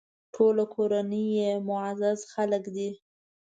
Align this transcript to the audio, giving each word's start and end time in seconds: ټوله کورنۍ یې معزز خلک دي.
ټوله 0.33 0.63
کورنۍ 0.73 1.25
یې 1.37 1.49
معزز 1.67 2.19
خلک 2.33 2.63
دي. 2.75 2.89